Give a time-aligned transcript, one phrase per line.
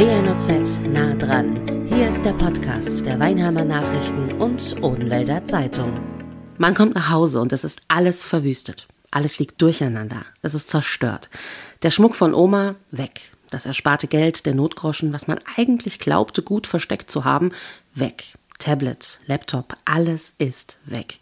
[0.00, 1.86] WNOZ nah dran.
[1.86, 6.00] Hier ist der Podcast der Weinheimer Nachrichten und Odenwälder Zeitung.
[6.56, 8.88] Man kommt nach Hause und es ist alles verwüstet.
[9.10, 10.24] Alles liegt durcheinander.
[10.40, 11.28] Es ist zerstört.
[11.82, 13.32] Der Schmuck von Oma weg.
[13.50, 17.52] Das ersparte Geld, der Notgroschen, was man eigentlich glaubte, gut versteckt zu haben,
[17.94, 18.24] weg.
[18.60, 21.18] Tablet, Laptop, alles ist weg.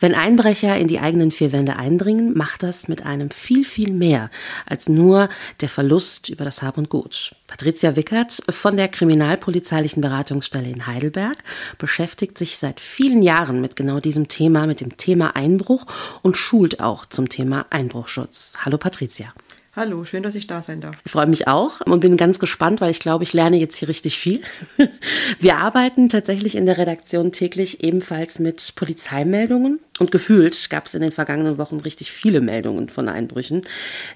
[0.00, 4.30] Wenn Einbrecher in die eigenen vier Wände eindringen, macht das mit einem viel, viel mehr
[4.64, 5.28] als nur
[5.60, 7.34] der Verlust über das Hab und Gut.
[7.46, 11.38] Patricia Wickert von der Kriminalpolizeilichen Beratungsstelle in Heidelberg
[11.76, 15.86] beschäftigt sich seit vielen Jahren mit genau diesem Thema, mit dem Thema Einbruch
[16.22, 18.58] und schult auch zum Thema Einbruchschutz.
[18.64, 19.34] Hallo Patricia.
[19.78, 20.96] Hallo, schön, dass ich da sein darf.
[21.04, 23.88] Ich freue mich auch und bin ganz gespannt, weil ich glaube, ich lerne jetzt hier
[23.88, 24.40] richtig viel.
[25.38, 31.02] Wir arbeiten tatsächlich in der Redaktion täglich ebenfalls mit Polizeimeldungen und gefühlt gab es in
[31.02, 33.64] den vergangenen Wochen richtig viele Meldungen von Einbrüchen.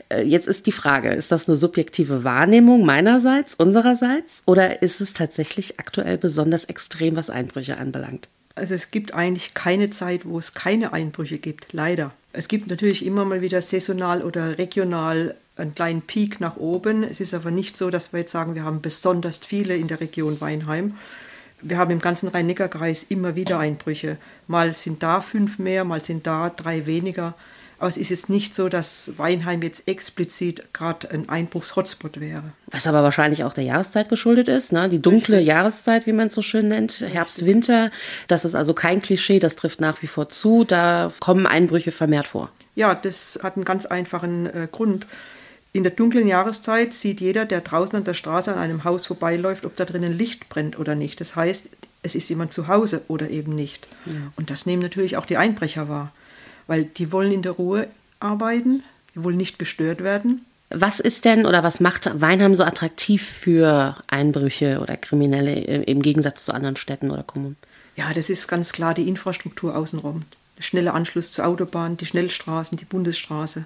[0.08, 5.12] Äh, jetzt ist die Frage, ist das eine subjektive Wahrnehmung meinerseits, unsererseits oder ist es
[5.12, 8.30] tatsächlich aktuell besonders extrem, was Einbrüche anbelangt?
[8.54, 12.12] Also es gibt eigentlich keine Zeit, wo es keine Einbrüche gibt, leider.
[12.32, 17.02] Es gibt natürlich immer mal wieder saisonal oder regional einen kleinen Peak nach oben.
[17.02, 20.00] Es ist aber nicht so, dass wir jetzt sagen, wir haben besonders viele in der
[20.00, 20.96] Region Weinheim.
[21.62, 24.16] Wir haben im ganzen Rhein-Neckar-Kreis immer wieder Einbrüche.
[24.46, 27.34] Mal sind da fünf mehr, mal sind da drei weniger.
[27.80, 32.52] Aber es ist jetzt nicht so, dass Weinheim jetzt explizit gerade ein Einbruchs-Hotspot wäre.
[32.70, 34.90] Was aber wahrscheinlich auch der Jahreszeit geschuldet ist, ne?
[34.90, 35.48] die dunkle Richtig.
[35.48, 37.90] Jahreszeit, wie man es so schön nennt, Herbst, Winter.
[38.28, 40.64] Das ist also kein Klischee, das trifft nach wie vor zu.
[40.64, 42.52] Da kommen Einbrüche vermehrt vor.
[42.74, 45.06] Ja, das hat einen ganz einfachen äh, Grund.
[45.72, 49.64] In der dunklen Jahreszeit sieht jeder, der draußen an der Straße an einem Haus vorbeiläuft,
[49.64, 51.18] ob da drinnen Licht brennt oder nicht.
[51.20, 51.70] Das heißt,
[52.02, 53.86] es ist jemand zu Hause oder eben nicht.
[54.04, 54.12] Ja.
[54.36, 56.12] Und das nehmen natürlich auch die Einbrecher wahr,
[56.70, 57.88] weil die wollen in der Ruhe
[58.20, 60.46] arbeiten, die wollen nicht gestört werden.
[60.70, 66.44] Was ist denn oder was macht Weinheim so attraktiv für Einbrüche oder Kriminelle im Gegensatz
[66.44, 67.56] zu anderen Städten oder Kommunen?
[67.96, 70.22] Ja, das ist ganz klar die Infrastruktur außenrum.
[70.56, 73.64] Der schnelle Anschluss zur Autobahn, die Schnellstraßen, die Bundesstraße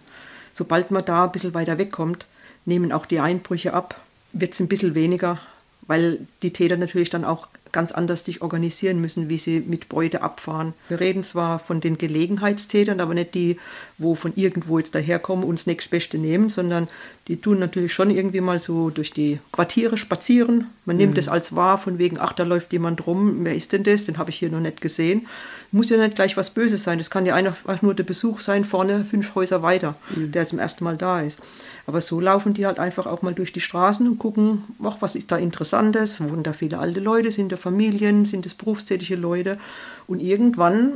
[0.55, 2.27] sobald man da ein bisschen weiter wegkommt,
[2.65, 4.01] nehmen auch die Einbrüche ab,
[4.33, 5.39] wird es ein bisschen weniger,
[5.87, 10.23] weil die Täter natürlich dann auch ganz anders sich organisieren müssen, wie sie mit Beute
[10.23, 10.73] abfahren.
[10.89, 13.59] Wir reden zwar von den Gelegenheitstätern, aber nicht die,
[13.99, 16.89] wo von irgendwo jetzt daherkommen und das nächstbeste nehmen, sondern
[17.29, 20.69] die tun natürlich schon irgendwie mal so durch die Quartiere spazieren.
[20.87, 21.19] Man nimmt mhm.
[21.19, 24.05] es als wahr, von wegen, ach, da läuft jemand rum, wer ist denn das?
[24.05, 25.27] Den habe ich hier noch nicht gesehen.
[25.73, 26.99] Muss ja nicht gleich was Böses sein.
[26.99, 30.33] Das kann ja einfach nur der Besuch sein, vorne fünf Häuser weiter, mhm.
[30.33, 31.41] der zum ersten Mal da ist.
[31.87, 35.15] Aber so laufen die halt einfach auch mal durch die Straßen und gucken, ach, was
[35.15, 36.21] ist da Interessantes?
[36.21, 37.31] Wohnen da viele alte Leute?
[37.31, 38.27] Sind da Familien?
[38.27, 39.59] Sind es berufstätige Leute?
[40.07, 40.95] Und irgendwann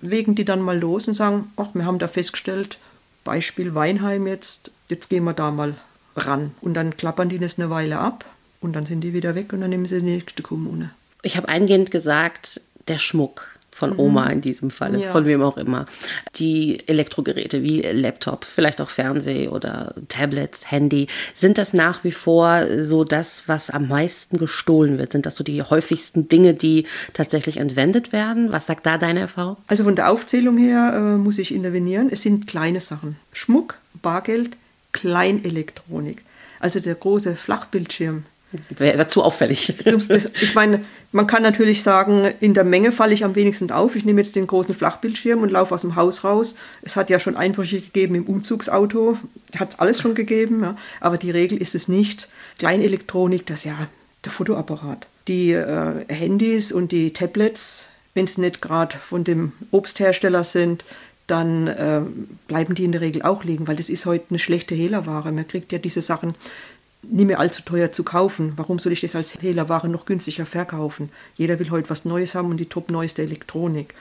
[0.00, 2.78] legen die dann mal los und sagen, ach, wir haben da festgestellt,
[3.22, 5.74] Beispiel Weinheim jetzt, jetzt gehen wir da mal
[6.16, 6.52] ran.
[6.60, 8.24] Und dann klappern die das eine Weile ab
[8.60, 10.90] und dann sind die wieder weg und dann nehmen sie die nächste Kommune.
[11.22, 13.46] Ich habe eingehend gesagt, der Schmuck
[13.80, 14.30] von Oma mhm.
[14.32, 15.10] in diesem Falle, ja.
[15.10, 15.86] von wem auch immer.
[16.36, 22.82] Die Elektrogeräte wie Laptop, vielleicht auch Fernseh oder Tablets, Handy, sind das nach wie vor
[22.82, 25.12] so das, was am meisten gestohlen wird?
[25.12, 28.52] Sind das so die häufigsten Dinge, die tatsächlich entwendet werden?
[28.52, 29.56] Was sagt da deine Erfahrung?
[29.66, 32.08] Also von der Aufzählung her äh, muss ich intervenieren.
[32.10, 33.16] Es sind kleine Sachen.
[33.32, 34.56] Schmuck, Bargeld,
[34.92, 36.22] Kleinelektronik.
[36.58, 38.24] Also der große Flachbildschirm,
[38.70, 39.74] Wäre zu auffällig.
[40.40, 43.94] Ich meine, man kann natürlich sagen, in der Menge falle ich am wenigsten auf.
[43.94, 46.56] Ich nehme jetzt den großen Flachbildschirm und laufe aus dem Haus raus.
[46.82, 49.18] Es hat ja schon Einbrüche gegeben im Umzugsauto.
[49.58, 50.62] Hat alles schon gegeben.
[50.62, 50.76] Ja.
[51.00, 52.28] Aber die Regel ist es nicht.
[52.58, 53.88] Kleinelektronik, das ist ja
[54.24, 55.06] der Fotoapparat.
[55.28, 60.84] Die äh, Handys und die Tablets, wenn es nicht gerade von dem Obsthersteller sind,
[61.30, 62.00] dann äh,
[62.48, 65.30] bleiben die in der Regel auch liegen, weil das ist heute eine schlechte Hehlerware.
[65.30, 66.34] Man kriegt ja diese Sachen
[67.02, 68.52] nicht mehr allzu teuer zu kaufen.
[68.56, 71.10] Warum soll ich das als Hehlerware noch günstiger verkaufen?
[71.34, 73.94] Jeder will heute was Neues haben und die top neueste Elektronik.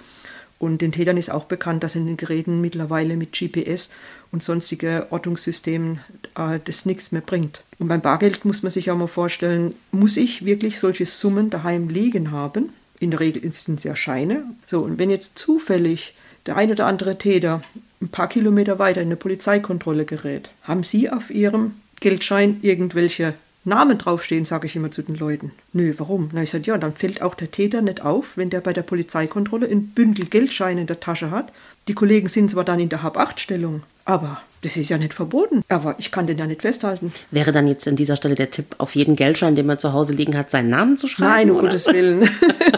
[0.60, 3.90] Und den Tätern ist auch bekannt, dass in den Geräten mittlerweile mit GPS
[4.32, 6.02] und sonstige Ortungssystemen
[6.36, 7.64] äh, das nichts mehr bringt.
[7.80, 11.88] Und beim Bargeld muss man sich auch mal vorstellen, muss ich wirklich solche Summen daheim
[11.88, 12.70] liegen haben?
[13.00, 14.44] In der Regel sind es ja Scheine.
[14.66, 16.14] So, und wenn jetzt zufällig
[16.46, 17.62] der ein oder andere Täter
[18.02, 23.34] ein paar Kilometer weiter in eine Polizeikontrolle gerät, haben Sie auf Ihrem Geldschein irgendwelche
[23.66, 25.52] Namen draufstehen, sage ich immer zu den Leuten.
[25.74, 26.30] Nö, warum?
[26.32, 28.84] Na, ich sage, ja, dann fällt auch der Täter nicht auf, wenn der bei der
[28.84, 31.52] Polizeikontrolle ein Bündel Geldscheine in der Tasche hat.
[31.88, 35.96] Die Kollegen sind zwar dann in der Hab-8-Stellung, aber Das ist ja nicht verboten, aber
[36.00, 37.14] ich kann den ja nicht festhalten.
[37.32, 40.14] Wäre dann jetzt an dieser Stelle der Tipp, auf jeden Geldschein, den man zu Hause
[40.14, 41.32] liegen hat, seinen Namen zu schreiben?
[41.32, 41.68] Nein, um oder?
[41.68, 42.30] Gottes Willen.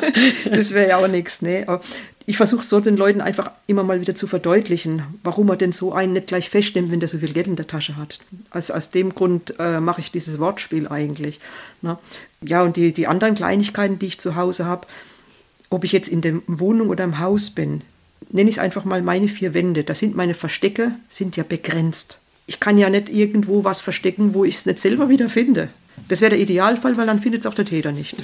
[0.52, 1.42] das wäre ja auch nichts.
[1.42, 1.64] Ne?
[1.66, 1.82] Aber
[2.28, 5.92] ich versuche so den Leuten einfach immer mal wieder zu verdeutlichen, warum man denn so
[5.92, 8.20] einen nicht gleich festnimmt, wenn der so viel Geld in der Tasche hat.
[8.52, 11.40] Also aus dem Grund äh, mache ich dieses Wortspiel eigentlich.
[11.82, 11.98] Ne?
[12.42, 14.88] Ja, und die, die anderen Kleinigkeiten, die ich zu Hause habe,
[15.70, 17.82] ob ich jetzt in der Wohnung oder im Haus bin,
[18.32, 19.84] nenne ich es einfach mal meine vier Wände.
[19.84, 22.18] Da sind meine Verstecke, sind ja begrenzt.
[22.48, 25.70] Ich kann ja nicht irgendwo was verstecken, wo ich es nicht selber wieder finde.
[26.08, 28.18] Das wäre der Idealfall, weil dann findet es auch der Täter nicht.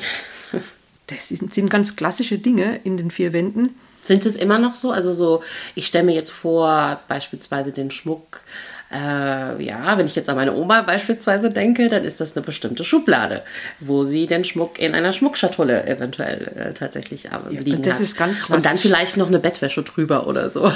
[1.10, 3.76] Das sind, sind ganz klassische Dinge in den vier Wänden.
[4.04, 4.92] Sind es immer noch so?
[4.92, 5.42] Also so,
[5.74, 8.42] ich stelle mir jetzt vor, beispielsweise den Schmuck.
[8.90, 12.86] Äh, ja, wenn ich jetzt an meine Oma beispielsweise denke, dann ist das eine bestimmte
[12.86, 13.44] Schublade,
[13.82, 18.02] wo sie den Schmuck in einer Schmuckschatulle eventuell äh, tatsächlich äh, liegen das hat.
[18.02, 20.72] ist ganz Und dann vielleicht noch eine Bettwäsche drüber oder so.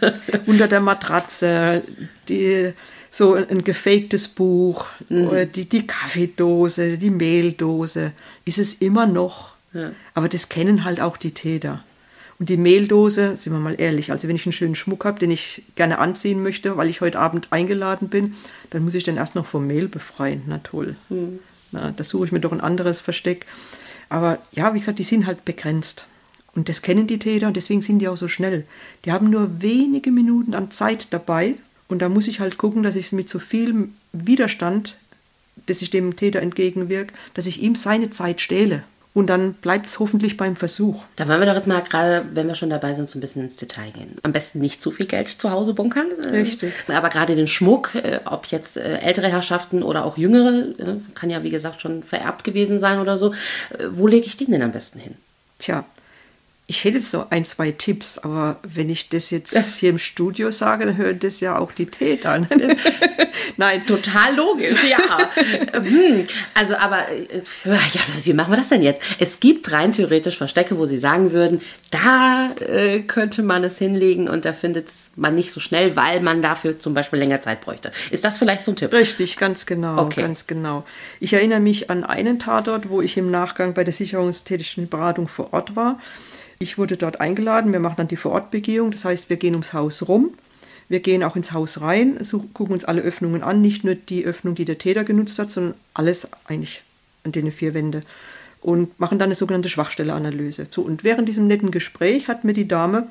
[0.46, 1.82] Unter der Matratze,
[2.28, 2.72] die,
[3.10, 8.12] so ein, gefaktes Buch, oder die, die Kaffeedose, die Mehldose,
[8.44, 9.52] ist es immer noch.
[10.14, 11.84] Aber das kennen halt auch die Täter.
[12.38, 15.30] Und die Mehldose, sind wir mal ehrlich, also wenn ich einen schönen Schmuck habe, den
[15.30, 18.34] ich gerne anziehen möchte, weil ich heute Abend eingeladen bin,
[18.70, 20.42] dann muss ich den erst noch vom Mehl befreien.
[20.46, 20.96] Na toll.
[21.70, 23.46] Na, da suche ich mir doch ein anderes Versteck.
[24.08, 26.06] Aber ja, wie gesagt, die sind halt begrenzt.
[26.54, 28.66] Und das kennen die Täter und deswegen sind die auch so schnell.
[29.04, 31.54] Die haben nur wenige Minuten an Zeit dabei
[31.88, 34.96] und da muss ich halt gucken, dass ich mit so viel Widerstand,
[35.66, 38.84] dass ich dem Täter entgegenwirke, dass ich ihm seine Zeit stehle.
[39.14, 41.02] Und dann bleibt es hoffentlich beim Versuch.
[41.16, 43.42] Da wollen wir doch jetzt mal gerade, wenn wir schon dabei sind, so ein bisschen
[43.42, 44.16] ins Detail gehen.
[44.22, 46.06] Am besten nicht zu viel Geld zu Hause bunkern.
[46.24, 46.72] äh, Richtig.
[46.88, 50.68] Aber gerade den Schmuck, äh, ob jetzt äh, ältere Herrschaften oder auch jüngere,
[51.14, 53.34] kann ja wie gesagt schon vererbt gewesen sein oder so.
[53.90, 55.14] Wo lege ich den denn am besten hin?
[55.58, 55.84] Tja,
[56.66, 60.50] ich hätte jetzt so ein, zwei Tipps, aber wenn ich das jetzt hier im Studio
[60.50, 62.38] sage, dann hören das ja auch die Täter.
[62.38, 62.48] Ne?
[63.56, 64.98] Nein, Total logisch, ja.
[65.72, 69.02] Hm, also, aber äh, ja, wie machen wir das denn jetzt?
[69.18, 71.60] Es gibt rein theoretisch Verstecke, wo Sie sagen würden,
[71.90, 76.42] da äh, könnte man es hinlegen und da findet man nicht so schnell, weil man
[76.42, 77.92] dafür zum Beispiel länger Zeit bräuchte.
[78.10, 78.92] Ist das vielleicht so ein Tipp?
[78.92, 80.22] Richtig, ganz genau, Okay.
[80.22, 80.84] ganz genau.
[81.20, 85.52] Ich erinnere mich an einen Tatort, wo ich im Nachgang bei der sicherungstätigen Beratung vor
[85.52, 85.98] Ort war.
[86.58, 90.06] Ich wurde dort eingeladen, wir machen dann die Vorortbegehung, das heißt, wir gehen ums Haus
[90.08, 90.30] rum,
[90.88, 94.24] wir gehen auch ins Haus rein, suchen, gucken uns alle Öffnungen an, nicht nur die
[94.24, 96.82] Öffnung, die der Täter genutzt hat, sondern alles eigentlich
[97.24, 98.02] an den vier Wände
[98.60, 100.68] und machen dann eine sogenannte Schwachstelleanalyse.
[100.70, 103.08] So, und während diesem netten Gespräch hat mir die Dame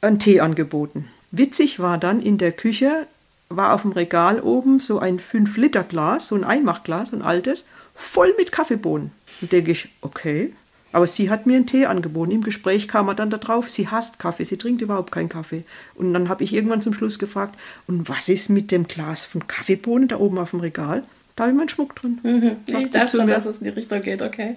[0.00, 1.08] einen Tee angeboten.
[1.30, 3.06] Witzig war dann in der Küche,
[3.48, 8.52] war auf dem Regal oben so ein 5-Liter-Glas, so ein Einmachglas, ein altes, voll mit
[8.52, 9.10] Kaffeebohnen.
[9.40, 10.52] Und denke ich, okay.
[10.92, 12.30] Aber sie hat mir einen Tee angeboten.
[12.30, 15.64] Im Gespräch kam er dann darauf, sie hasst Kaffee, sie trinkt überhaupt keinen Kaffee.
[15.94, 19.46] Und dann habe ich irgendwann zum Schluss gefragt, und was ist mit dem Glas von
[19.46, 21.04] Kaffeebohnen da oben auf dem Regal?
[21.36, 22.56] Da habe ich meinen Schmuck drin.
[22.66, 23.36] Sagt sie zu mir.
[23.36, 24.56] es in die Richtung geht, okay.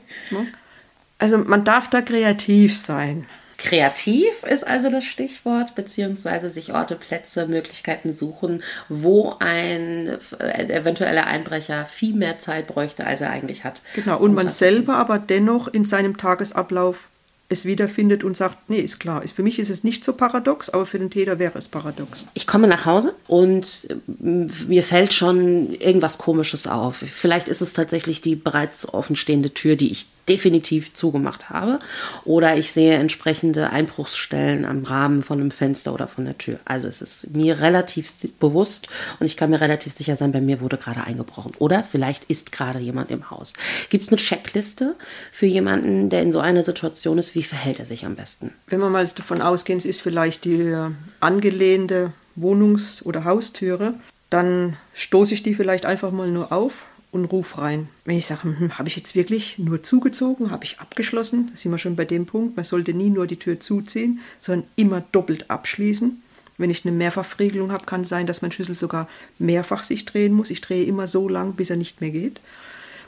[1.20, 3.28] Also man darf da kreativ sein.
[3.62, 11.28] Kreativ ist also das Stichwort, beziehungsweise sich Orte, Plätze, Möglichkeiten suchen, wo ein äh, eventueller
[11.28, 13.84] Einbrecher viel mehr Zeit bräuchte, als er eigentlich hat.
[13.94, 17.10] Genau, und man selber aber dennoch in seinem Tagesablauf
[17.50, 19.22] es wiederfindet und sagt, nee, ist klar.
[19.28, 22.28] Für mich ist es nicht so paradox, aber für den Täter wäre es paradox.
[22.34, 23.88] Ich komme nach Hause und
[24.22, 26.98] ähm, mir fällt schon irgendwas Komisches auf.
[26.98, 31.78] Vielleicht ist es tatsächlich die bereits offenstehende Tür, die ich definitiv zugemacht habe.
[32.24, 36.58] Oder ich sehe entsprechende Einbruchsstellen am Rahmen von einem Fenster oder von der Tür.
[36.64, 38.88] Also es ist mir relativ bewusst
[39.20, 41.52] und ich kann mir relativ sicher sein, bei mir wurde gerade eingebrochen.
[41.60, 43.54] Oder vielleicht ist gerade jemand im Haus.
[43.90, 44.96] Gibt es eine Checkliste
[45.34, 47.36] für jemanden, der in so einer Situation ist?
[47.36, 48.54] Wie verhält er sich am besten?
[48.68, 53.96] Wenn wir mal davon ausgehen, es ist vielleicht die äh, angelehnte Wohnungs- oder Haustüre,
[54.30, 57.90] dann stoße ich die vielleicht einfach mal nur auf und rufe rein.
[58.06, 61.72] Wenn ich sage, hm, habe ich jetzt wirklich nur zugezogen, habe ich abgeschlossen, da sind
[61.72, 65.50] wir schon bei dem Punkt, man sollte nie nur die Tür zuziehen, sondern immer doppelt
[65.50, 66.22] abschließen.
[66.58, 69.08] Wenn ich eine Mehrfachverriegelung habe, kann es sein, dass mein Schlüssel sogar
[69.40, 70.52] mehrfach sich drehen muss.
[70.52, 72.40] Ich drehe immer so lang, bis er nicht mehr geht.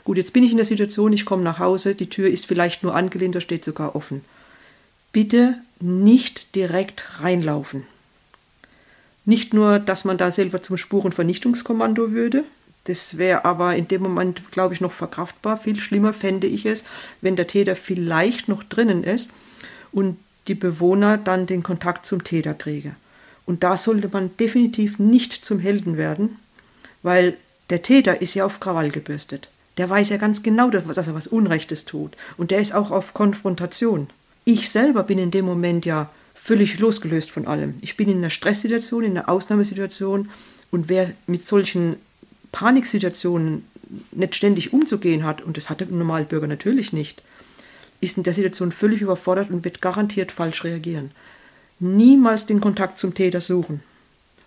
[0.04, 2.82] Gut, jetzt bin ich in der Situation, ich komme nach Hause, die Tür ist vielleicht
[2.82, 4.22] nur angelehnt, da steht sogar offen.
[5.12, 7.84] Bitte nicht direkt reinlaufen.
[9.24, 12.44] Nicht nur, dass man da selber zum Spurenvernichtungskommando würde,
[12.84, 15.56] das wäre aber in dem Moment, glaube ich, noch verkraftbar.
[15.56, 16.84] Viel schlimmer fände ich es,
[17.20, 19.30] wenn der Täter vielleicht noch drinnen ist
[19.90, 22.94] und die Bewohner dann den Kontakt zum Täter kriege.
[23.46, 26.38] Und da sollte man definitiv nicht zum Helden werden,
[27.02, 27.36] weil
[27.70, 29.48] der Täter ist ja auf Krawall gebürstet.
[29.78, 32.16] Der weiß ja ganz genau, dass er was Unrechtes tut.
[32.36, 34.08] Und der ist auch auf Konfrontation.
[34.44, 37.74] Ich selber bin in dem Moment ja völlig losgelöst von allem.
[37.80, 40.30] Ich bin in einer Stresssituation, in einer Ausnahmesituation
[40.70, 41.96] Und wer mit solchen
[42.54, 43.64] Paniksituationen
[44.12, 47.20] nicht ständig umzugehen hat, und das hat der Normalbürger natürlich nicht,
[48.00, 51.10] ist in der Situation völlig überfordert und wird garantiert falsch reagieren.
[51.80, 53.82] Niemals den Kontakt zum Täter suchen.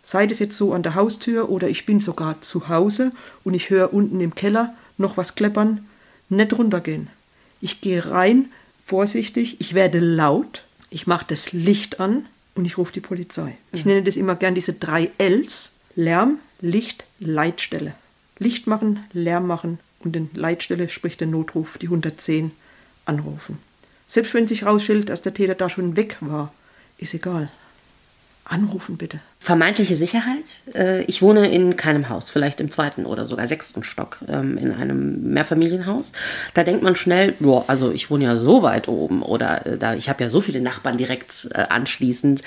[0.04, 3.12] Sei das jetzt so an der Haustür oder ich bin sogar zu Hause
[3.44, 5.86] und ich höre unten im Keller noch was kleppern,
[6.30, 7.10] nicht runtergehen.
[7.60, 8.46] Ich gehe rein,
[8.86, 13.58] vorsichtig, ich werde laut, ich mache das Licht an und ich rufe die Polizei.
[13.74, 17.94] Ich nenne das immer gern diese drei Ls: Lärm, Licht, Leitstelle.
[18.40, 22.52] Licht machen, Lärm machen und den Leitstelle, sprich den Notruf, die 110
[23.06, 23.58] anrufen.
[24.06, 26.54] Selbst wenn sich rausstellt, dass der Täter da schon weg war,
[26.98, 27.50] ist egal.
[28.46, 29.20] Anrufen bitte.
[29.40, 30.46] Vermeintliche Sicherheit.
[30.74, 34.72] Äh, Ich wohne in keinem Haus, vielleicht im zweiten oder sogar sechsten Stock ähm, in
[34.72, 36.14] einem Mehrfamilienhaus.
[36.54, 39.96] Da denkt man schnell, boah, also ich wohne ja so weit oben oder äh, da,
[39.96, 42.42] ich habe ja so viele Nachbarn direkt äh, anschließend,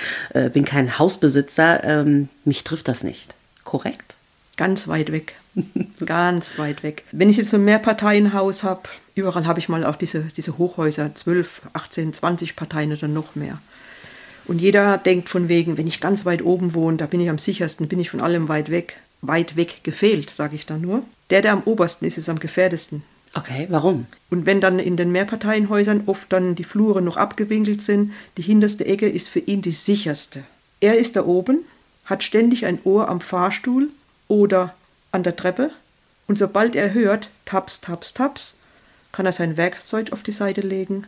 [0.55, 3.35] bin kein Hausbesitzer, ähm, mich trifft das nicht.
[3.65, 4.17] Korrekt?
[4.57, 5.35] Ganz weit weg.
[6.05, 7.05] Ganz weit weg.
[7.13, 8.83] Wenn ich jetzt so ein Mehrparteienhaus habe,
[9.15, 13.59] überall habe ich mal auch diese, diese Hochhäuser, 12, 18, 20 Parteien oder noch mehr.
[14.47, 17.39] Und jeder denkt von wegen, wenn ich ganz weit oben wohne, da bin ich am
[17.39, 18.97] sichersten, bin ich von allem weit weg.
[19.23, 21.03] Weit weg gefehlt, sage ich da nur.
[21.31, 23.03] Der, der am obersten ist, ist am gefährdesten.
[23.35, 24.07] Okay, warum?
[24.29, 28.87] Und wenn dann in den Mehrparteienhäusern oft dann die Flure noch abgewinkelt sind, die hinterste
[28.87, 30.43] Ecke ist für ihn die sicherste.
[30.81, 31.61] Er ist da oben,
[32.11, 33.89] hat ständig ein Ohr am Fahrstuhl
[34.29, 34.75] oder
[35.13, 35.71] an der Treppe
[36.27, 38.59] und sobald er hört, taps, taps, taps,
[39.13, 41.07] kann er sein Werkzeug auf die Seite legen,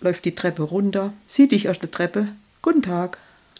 [0.00, 2.28] läuft die Treppe runter, sieht dich aus der Treppe,
[2.62, 3.18] guten Tag.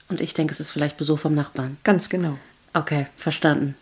[0.08, 1.76] Und ich denke, es ist vielleicht Besuch vom Nachbarn.
[1.84, 2.38] Ganz genau.
[2.74, 3.74] Okay, verstanden.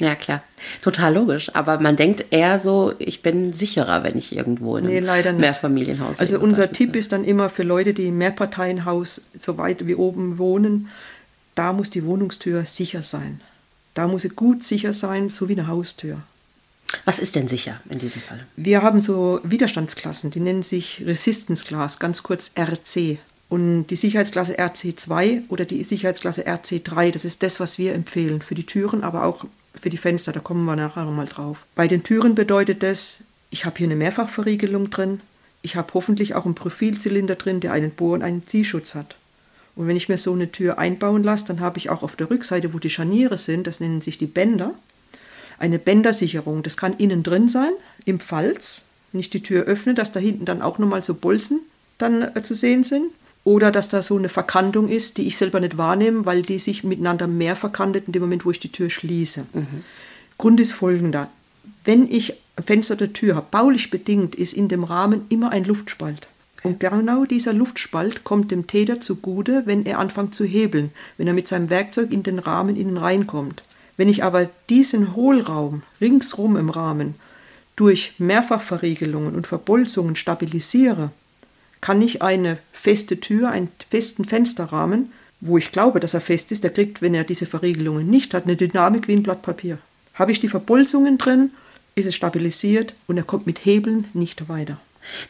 [0.00, 0.42] Ja, klar.
[0.80, 1.54] Total logisch.
[1.54, 5.40] Aber man denkt eher so, ich bin sicherer, wenn ich irgendwo in einem Nee.
[5.40, 6.72] Mehrfamilienhaus Also lebe, unser.
[6.72, 10.88] Tipp ist dann immer für Leute, die im Mehrparteienhaus so weit wie oben wohnen,
[11.54, 13.40] da muss die Wohnungstür sicher sein.
[13.94, 16.22] Da muss sie gut sicher sein, so wie eine Haustür.
[17.04, 18.46] Was ist denn sicher in diesem Fall?
[18.56, 23.18] Wir haben so Widerstandsklassen, die nennen sich Resistance Class, ganz kurz RC.
[23.48, 28.54] Und die Sicherheitsklasse RC2 oder die Sicherheitsklasse RC3, das ist das, was wir empfehlen für
[28.54, 29.44] die Türen, aber auch
[29.80, 31.66] für die Fenster, da kommen wir nachher nochmal drauf.
[31.74, 35.20] Bei den Türen bedeutet das, ich habe hier eine Mehrfachverriegelung drin,
[35.62, 39.16] ich habe hoffentlich auch einen Profilzylinder drin, der einen Bohr- und einen Ziehschutz hat.
[39.76, 42.30] Und wenn ich mir so eine Tür einbauen lasse, dann habe ich auch auf der
[42.30, 44.74] Rückseite, wo die Scharniere sind, das nennen sich die Bänder,
[45.58, 46.62] eine Bändersicherung.
[46.62, 47.72] Das kann innen drin sein,
[48.04, 51.60] im Falz, wenn ich die Tür öffne, dass da hinten dann auch nochmal so Bolzen
[51.98, 53.04] dann äh, zu sehen sind.
[53.42, 56.84] Oder dass da so eine Verkantung ist, die ich selber nicht wahrnehme, weil die sich
[56.84, 59.46] miteinander mehr verkantet in dem Moment, wo ich die Tür schließe.
[60.36, 61.26] Grund ist folgender.
[61.82, 65.64] Wenn ich ein Fenster der Tür habe, baulich bedingt, ist in dem Rahmen immer ein
[65.64, 66.28] Luftspalt.
[66.62, 71.32] Und genau dieser Luftspalt kommt dem Täter zugute, wenn er anfängt zu hebeln, wenn er
[71.32, 73.62] mit seinem Werkzeug in den Rahmen innen reinkommt.
[73.96, 77.14] Wenn ich aber diesen Hohlraum ringsrum im Rahmen
[77.76, 81.10] durch Mehrfachverriegelungen und Verbolzungen stabilisiere,
[81.80, 86.64] kann ich eine feste Tür, einen festen Fensterrahmen, wo ich glaube, dass er fest ist,
[86.64, 89.78] der kriegt, wenn er diese Verriegelungen nicht hat, eine Dynamik wie ein Blatt Papier.
[90.14, 91.52] Habe ich die Verbolzungen drin,
[91.94, 94.78] ist es stabilisiert und er kommt mit Hebeln nicht weiter.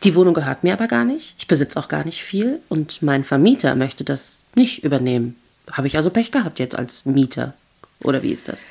[0.03, 1.35] Die Wohnung gehört mir aber gar nicht.
[1.39, 5.37] Ich besitze auch gar nicht viel und mein Vermieter möchte das nicht übernehmen.
[5.71, 7.55] Habe ich also Pech gehabt jetzt als Mieter?
[8.03, 8.67] Oder wie ist das?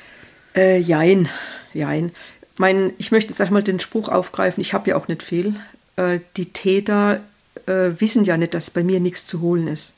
[0.54, 1.28] Äh, jein,
[1.72, 2.12] jein.
[2.56, 5.54] Mein, ich möchte jetzt einmal den Spruch aufgreifen, ich habe ja auch nicht viel.
[5.96, 7.20] Äh, die Täter
[7.66, 9.94] äh, wissen ja nicht, dass bei mir nichts zu holen ist.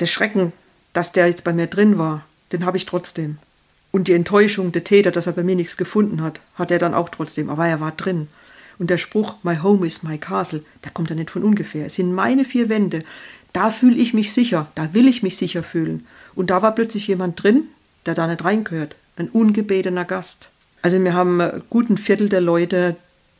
[0.00, 0.52] Der Schrecken,
[0.92, 3.38] dass der jetzt bei mir drin war, den habe ich trotzdem.
[3.92, 6.94] Und die Enttäuschung der Täter, dass er bei mir nichts gefunden hat, hat er dann
[6.94, 7.50] auch trotzdem.
[7.50, 8.28] Aber er war drin.
[8.82, 11.86] Und der Spruch, my home is my castle, der kommt ja nicht von ungefähr.
[11.86, 13.04] Es sind meine vier Wände.
[13.52, 14.72] Da fühle ich mich sicher.
[14.74, 16.04] Da will ich mich sicher fühlen.
[16.34, 17.68] Und da war plötzlich jemand drin,
[18.06, 18.96] der da nicht reingehört.
[19.16, 20.48] Ein ungebetener Gast.
[20.82, 22.96] Also wir haben äh, guten Viertel der Leute,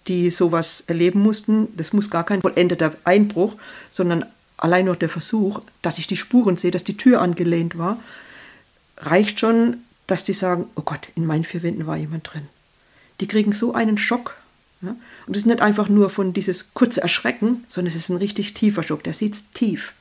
[0.06, 1.66] die sowas erleben mussten.
[1.76, 3.56] Das muss gar kein vollendeter Einbruch,
[3.90, 4.24] sondern
[4.58, 7.98] allein nur der Versuch, dass ich die Spuren sehe, dass die Tür angelehnt war,
[8.96, 12.46] reicht schon, dass die sagen, oh Gott, in meinen vier Wänden war jemand drin.
[13.18, 14.36] Die kriegen so einen Schock.
[14.82, 14.96] Ja?
[15.26, 18.54] Und es ist nicht einfach nur von dieses kurze Erschrecken, sondern es ist ein richtig
[18.54, 19.02] tiefer Schock.
[19.04, 19.92] Der sitzt tief.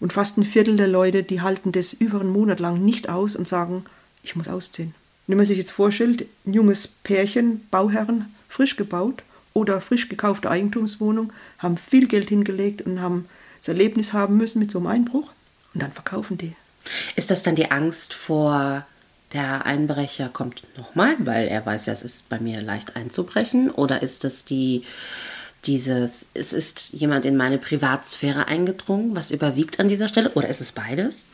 [0.00, 3.34] Und fast ein Viertel der Leute, die halten das über einen Monat lang nicht aus
[3.34, 3.84] und sagen,
[4.22, 4.94] ich muss ausziehen.
[5.26, 11.32] Wenn man sich jetzt vorstellt, ein junges Pärchen, Bauherren, frisch gebaut oder frisch gekaufte Eigentumswohnung,
[11.58, 13.26] haben viel Geld hingelegt und haben
[13.60, 15.30] das Erlebnis haben müssen mit so einem Einbruch
[15.74, 16.54] und dann verkaufen die.
[17.16, 18.86] Ist das dann die Angst vor
[19.32, 23.70] der Einbrecher kommt nochmal, weil er weiß ja, es ist bei mir leicht einzubrechen?
[23.70, 24.84] Oder ist es die,
[25.64, 30.30] dieses, es ist jemand in meine Privatsphäre eingedrungen, was überwiegt an dieser Stelle?
[30.30, 31.26] Oder ist es beides?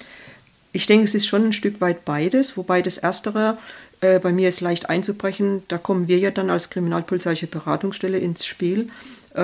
[0.72, 3.58] Ich denke, es ist schon ein Stück weit beides, wobei das Erstere
[4.00, 5.62] äh, bei mir ist leicht einzubrechen.
[5.68, 8.90] Da kommen wir ja dann als kriminalpolizeiliche Beratungsstelle ins Spiel,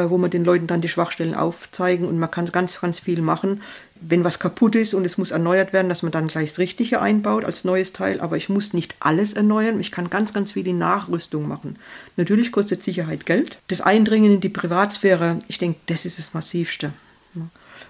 [0.08, 3.62] wo wir den Leuten dann die Schwachstellen aufzeigen und man kann ganz, ganz viel machen.
[4.00, 7.02] Wenn was kaputt ist und es muss erneuert werden, dass man dann gleich das Richtige
[7.02, 9.80] einbaut als neues Teil, aber ich muss nicht alles erneuern.
[9.80, 11.76] Ich kann ganz, ganz viel in Nachrüstung machen.
[12.16, 13.58] Natürlich kostet Sicherheit Geld.
[13.68, 16.92] Das Eindringen in die Privatsphäre, ich denke, das ist das Massivste.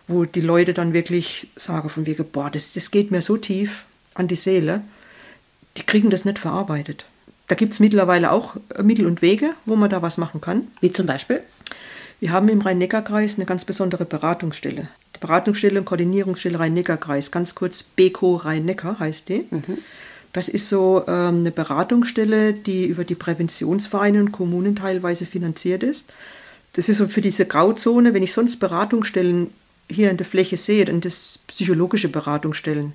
[0.09, 3.85] Wo die Leute dann wirklich sagen von wegen, boah, das, das geht mir so tief
[4.14, 4.83] an die Seele
[5.76, 7.04] die kriegen das nicht verarbeitet.
[7.49, 10.69] Da gibt es mittlerweile auch Mittel und Wege, wo man da was machen kann.
[10.80, 11.42] Wie zum Beispiel?
[12.21, 14.89] Wir haben im Rhein-Neckar-Kreis eine ganz besondere Beratungsstelle.
[15.17, 19.47] Die Beratungsstelle und Koordinierungsstelle Rhein-Neckar-Kreis, ganz kurz BECO Rhein-Neckar heißt die.
[19.50, 19.79] Mhm.
[20.33, 26.12] Das ist so ähm, eine Beratungsstelle, die über die Präventionsvereine und Kommunen teilweise finanziert ist.
[26.75, 29.50] Das ist so für diese Grauzone, wenn ich sonst Beratungsstellen
[29.91, 32.95] hier in der Fläche sehe, dann das psychologische Beratungsstellen.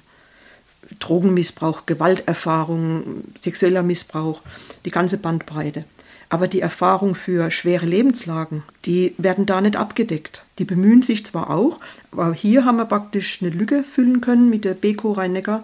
[0.99, 4.41] Drogenmissbrauch, Gewalterfahrung, sexueller Missbrauch,
[4.85, 5.83] die ganze Bandbreite.
[6.29, 10.43] Aber die Erfahrung für schwere Lebenslagen, die werden da nicht abgedeckt.
[10.59, 11.79] Die bemühen sich zwar auch,
[12.11, 15.63] aber hier haben wir praktisch eine Lücke füllen können mit der Beko Rhein-Neckar,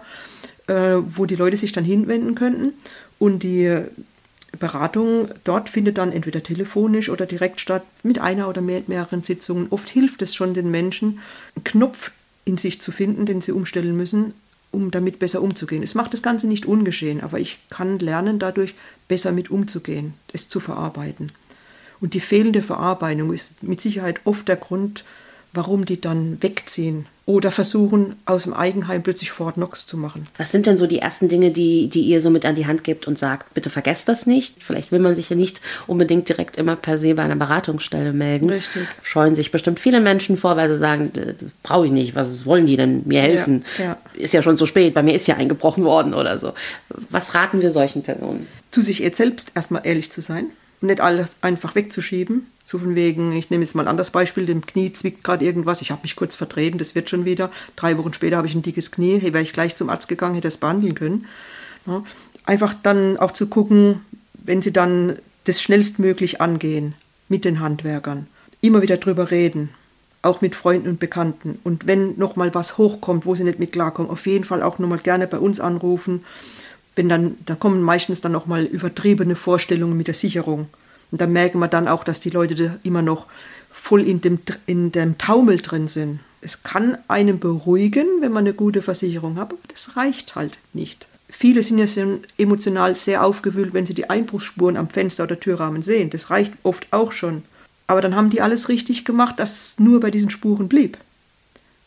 [0.68, 2.74] äh, wo die Leute sich dann hinwenden könnten.
[3.18, 3.82] Und die
[4.58, 9.66] Beratung dort findet dann entweder telefonisch oder direkt statt, mit einer oder mehr, mehreren Sitzungen.
[9.70, 11.20] Oft hilft es schon den Menschen,
[11.56, 12.12] einen Knopf
[12.44, 14.34] in sich zu finden, den sie umstellen müssen,
[14.72, 15.82] um damit besser umzugehen.
[15.82, 18.74] Es macht das Ganze nicht ungeschehen, aber ich kann lernen, dadurch
[19.06, 21.30] besser mit umzugehen, es zu verarbeiten.
[22.00, 25.04] Und die fehlende Verarbeitung ist mit Sicherheit oft der Grund,
[25.52, 30.26] warum die dann wegziehen oder versuchen, aus dem Eigenheim plötzlich Fort Knox zu machen.
[30.38, 32.82] Was sind denn so die ersten Dinge, die, die ihr so mit an die Hand
[32.82, 34.56] gebt und sagt, bitte vergesst das nicht?
[34.62, 38.50] Vielleicht will man sich ja nicht unbedingt direkt immer per se bei einer Beratungsstelle melden.
[38.50, 38.88] Richtig.
[39.02, 42.66] Scheuen sich bestimmt viele Menschen vor, weil sie sagen, äh, brauche ich nicht, was wollen
[42.66, 43.64] die denn mir helfen?
[43.78, 43.98] Ja, ja.
[44.14, 46.54] Ist ja schon zu spät, bei mir ist ja eingebrochen worden oder so.
[47.10, 48.48] Was raten wir solchen Personen?
[48.72, 50.46] Zu sich jetzt selbst erstmal ehrlich zu sein
[50.80, 52.46] und nicht alles einfach wegzuschieben.
[52.64, 55.82] So von wegen, ich nehme jetzt mal ein anderes Beispiel, dem Knie zwickt gerade irgendwas,
[55.82, 57.50] ich habe mich kurz vertreten, das wird schon wieder.
[57.76, 60.34] Drei Wochen später habe ich ein dickes Knie, hey, wäre ich gleich zum Arzt gegangen,
[60.34, 61.26] hätte es behandeln können.
[61.86, 62.04] Ja,
[62.44, 64.00] einfach dann auch zu gucken,
[64.34, 66.94] wenn sie dann das schnellstmöglich angehen
[67.28, 68.26] mit den Handwerkern,
[68.60, 69.70] immer wieder drüber reden,
[70.22, 71.58] auch mit Freunden und Bekannten.
[71.64, 75.00] Und wenn nochmal was hochkommt, wo sie nicht mit klarkommen, auf jeden Fall auch nochmal
[75.00, 76.22] gerne bei uns anrufen
[76.94, 80.68] wenn dann, da kommen meistens dann auch mal übertriebene Vorstellungen mit der Sicherung.
[81.12, 83.26] Und da merken wir dann auch, dass die Leute da immer noch
[83.70, 86.18] voll in dem, in dem Taumel drin sind.
[86.40, 91.06] Es kann einen beruhigen, wenn man eine gute Versicherung hat, aber das reicht halt nicht.
[91.28, 92.04] Viele sind ja
[92.36, 96.10] emotional sehr aufgewühlt, wenn sie die Einbruchsspuren am Fenster oder Türrahmen sehen.
[96.10, 97.44] Das reicht oft auch schon.
[97.86, 100.98] Aber dann haben die alles richtig gemacht, dass es nur bei diesen Spuren blieb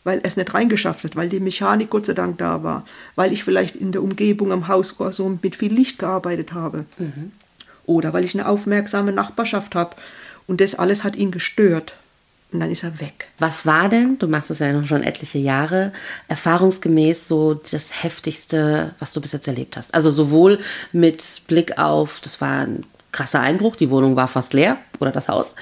[0.06, 2.86] weil es nicht reingeschafft hat, weil die Mechanik Gott sei Dank da war,
[3.16, 6.84] weil ich vielleicht in der Umgebung am Haus so mit viel Licht gearbeitet habe.
[6.96, 7.32] Mhm.
[7.86, 9.96] Oder weil ich eine aufmerksame Nachbarschaft habe.
[10.46, 11.94] Und das alles hat ihn gestört.
[12.52, 13.28] Und dann ist er weg.
[13.38, 15.92] Was war denn, du machst es ja noch schon etliche Jahre,
[16.28, 19.94] erfahrungsgemäß so das Heftigste, was du bis jetzt erlebt hast?
[19.94, 20.60] Also sowohl
[20.92, 25.28] mit Blick auf, das war ein krasser Einbruch, die Wohnung war fast leer oder das
[25.28, 25.54] Haus.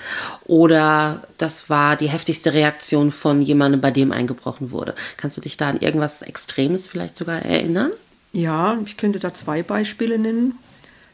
[0.45, 4.95] Oder das war die heftigste Reaktion von jemandem, bei dem eingebrochen wurde.
[5.17, 7.93] Kannst du dich da an irgendwas Extremes vielleicht sogar erinnern?
[8.33, 10.59] Ja, ich könnte da zwei Beispiele nennen.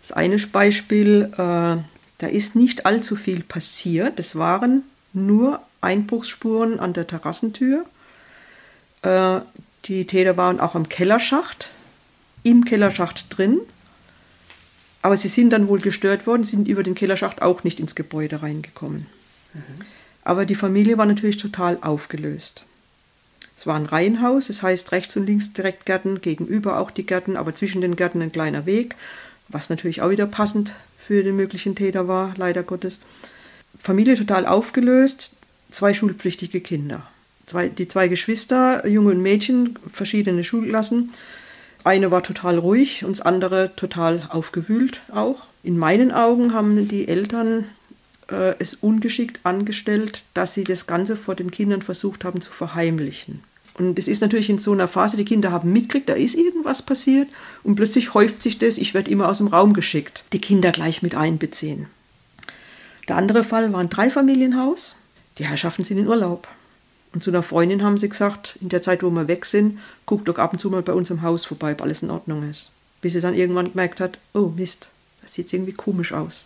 [0.00, 4.18] Das eine Beispiel, äh, da ist nicht allzu viel passiert.
[4.18, 4.82] Es waren
[5.12, 7.84] nur Einbruchsspuren an der Terrassentür.
[9.02, 9.40] Äh,
[9.86, 11.70] die Täter waren auch am Kellerschacht,
[12.42, 13.60] im Kellerschacht drin.
[15.02, 18.42] Aber sie sind dann wohl gestört worden, sind über den Kellerschacht auch nicht ins Gebäude
[18.42, 19.06] reingekommen.
[19.54, 19.60] Mhm.
[20.22, 22.64] Aber die Familie war natürlich total aufgelöst.
[23.56, 27.36] Es war ein Reihenhaus, das heißt rechts und links direkt Gärten, gegenüber auch die Gärten,
[27.36, 28.94] aber zwischen den Gärten ein kleiner Weg,
[29.50, 33.00] was natürlich auch wieder passend für den möglichen Täter war, leider Gottes.
[33.78, 35.36] Familie total aufgelöst,
[35.70, 37.06] zwei schulpflichtige Kinder.
[37.46, 41.10] Zwei, die zwei Geschwister, Junge und Mädchen, verschiedene Schulklassen.
[41.82, 45.46] Eine war total ruhig und das andere total aufgewühlt auch.
[45.62, 47.64] In meinen Augen haben die Eltern
[48.30, 53.42] äh, es ungeschickt angestellt, dass sie das Ganze vor den Kindern versucht haben zu verheimlichen.
[53.80, 56.82] Und es ist natürlich in so einer Phase, die Kinder haben mitgekriegt, da ist irgendwas
[56.82, 57.28] passiert
[57.62, 60.24] und plötzlich häuft sich das, ich werde immer aus dem Raum geschickt.
[60.34, 61.86] Die Kinder gleich mit einbeziehen.
[63.08, 64.96] Der andere Fall war ein Dreifamilienhaus.
[65.38, 66.46] Die Herrschaften sind in Urlaub.
[67.14, 70.26] Und zu einer Freundin haben sie gesagt, in der Zeit, wo wir weg sind, guck
[70.26, 72.72] doch ab und zu mal bei uns im Haus vorbei, ob alles in Ordnung ist.
[73.00, 74.90] Bis sie dann irgendwann gemerkt hat, oh Mist,
[75.22, 76.44] das sieht irgendwie komisch aus.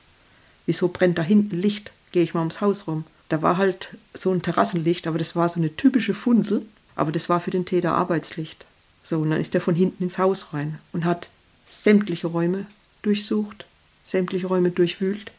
[0.66, 1.90] Wieso brennt da hinten Licht?
[2.12, 3.02] Gehe ich mal ums Haus rum.
[3.28, 6.64] Da war halt so ein Terrassenlicht, aber das war so eine typische Funsel,
[6.96, 8.66] aber das war für den Täter Arbeitslicht.
[9.02, 11.28] So, und dann ist er von hinten ins Haus rein und hat
[11.66, 12.66] sämtliche Räume
[13.02, 13.66] durchsucht,
[14.02, 15.30] sämtliche Räume durchwühlt.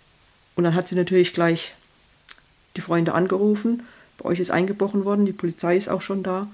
[0.55, 1.73] Und dann hat sie natürlich gleich
[2.75, 3.83] die Freunde angerufen.
[4.17, 6.47] Bei euch ist eingebrochen worden, die Polizei ist auch schon da.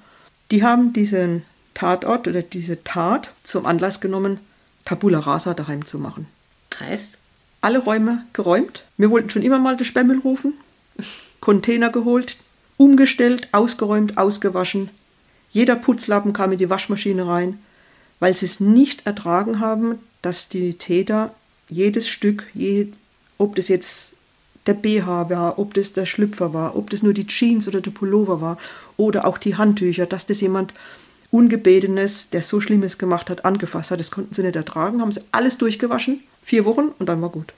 [0.52, 4.40] Die haben diesen Tatort oder diese Tat zum Anlass genommen,
[4.86, 6.28] Tabula Rasa daheim zu machen.
[6.80, 7.18] Heißt?
[7.62, 8.84] Alle Räume geräumt.
[8.98, 10.54] Wir wollten schon immer mal den Spemmel rufen.
[11.40, 12.38] Container geholt,
[12.82, 14.90] umgestellt, ausgeräumt, ausgewaschen.
[15.52, 17.60] Jeder Putzlappen kam in die Waschmaschine rein,
[18.20, 21.32] weil sie es nicht ertragen haben, dass die Täter
[21.70, 22.88] jedes Stück, je,
[23.38, 24.16] ob das jetzt
[24.66, 27.92] der BH war, ob das der Schlüpfer war, ob das nur die Jeans oder der
[27.92, 28.58] Pullover war
[28.98, 30.74] oder auch die Handtücher, dass das jemand
[31.30, 34.00] Ungebetenes, der so Schlimmes gemacht hat, angefasst hat.
[34.00, 37.54] Das konnten sie nicht ertragen, haben sie alles durchgewaschen, vier Wochen und dann war gut.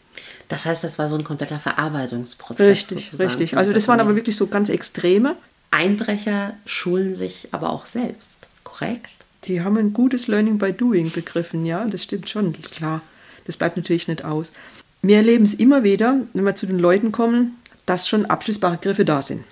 [0.54, 2.68] Das heißt, das war so ein kompletter Verarbeitungsprozess.
[2.68, 3.58] Richtig, sozusagen richtig.
[3.58, 5.36] Also das waren aber wirklich so ganz Extreme.
[5.72, 9.10] Einbrecher schulen sich aber auch selbst, korrekt?
[9.46, 13.02] Die haben ein gutes Learning by Doing begriffen, ja, das stimmt schon, klar.
[13.48, 14.54] Das bleibt natürlich nicht aus.
[15.02, 17.56] Wir erleben es immer wieder, wenn wir zu den Leuten kommen,
[17.88, 19.44] dass schon abschließbare Griffe da sind.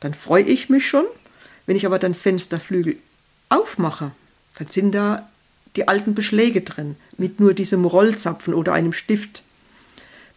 [0.00, 1.04] Dann freue ich mich schon,
[1.66, 2.98] wenn ich aber dann das Fensterflügel
[3.48, 4.10] aufmache,
[4.58, 5.28] dann sind da
[5.76, 9.44] die alten Beschläge drin, mit nur diesem Rollzapfen oder einem Stift.